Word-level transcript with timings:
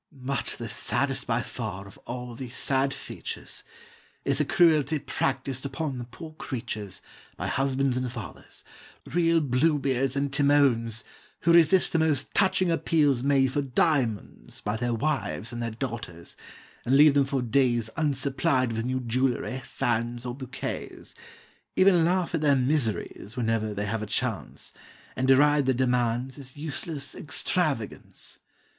But 0.11 0.55
the 0.57 0.67
saddest 0.67 1.27
by 1.27 1.43
far 1.43 1.87
of 1.87 1.99
all 2.07 2.33
these 2.33 2.55
sad 2.55 2.91
features 2.91 3.63
Is 4.25 4.39
the 4.39 4.45
cruelty 4.45 4.97
practised 4.97 5.63
upon 5.63 5.99
the 5.99 6.05
poor 6.05 6.33
creatures 6.33 7.03
By 7.37 7.45
husbands 7.45 7.97
and 7.97 8.11
fathers, 8.11 8.63
real 9.05 9.39
Bluebeards 9.41 10.15
and 10.15 10.33
Timons, 10.33 11.03
Who 11.41 11.53
resist 11.53 11.93
the 11.93 11.99
most 11.99 12.33
touching 12.33 12.71
appeals 12.71 13.21
made 13.21 13.51
for 13.53 13.61
diamonds 13.61 14.59
By 14.59 14.75
their 14.75 14.95
wives 14.95 15.53
and 15.53 15.61
their 15.61 15.69
daughters, 15.69 16.35
and 16.83 16.97
leave 16.97 17.13
them 17.13 17.25
for 17.25 17.43
days 17.43 17.91
Unsupplied 17.95 18.73
with 18.73 18.85
new 18.85 19.01
jewelry, 19.01 19.61
fans, 19.63 20.25
or 20.25 20.33
bouquets, 20.33 21.13
Even 21.75 22.05
laugh 22.05 22.33
at 22.33 22.41
their 22.41 22.55
miseries 22.55 23.37
whenever 23.37 23.71
they 23.71 23.85
have 23.85 24.01
a 24.01 24.07
chance, 24.07 24.73
And 25.15 25.27
deride 25.27 25.67
their 25.67 25.75
demands 25.75 26.39
as 26.39 26.57
useless 26.57 27.13
extravagance. 27.13 28.39